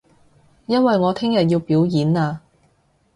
[0.65, 2.41] 因為我聽日要表演啊